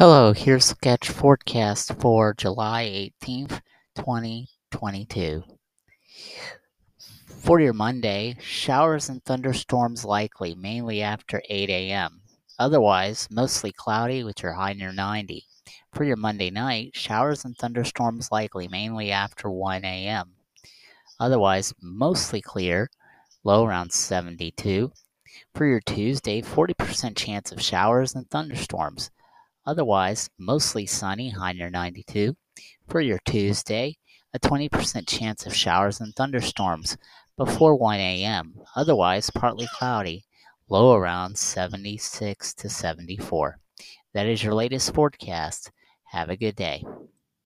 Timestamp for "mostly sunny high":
30.38-31.52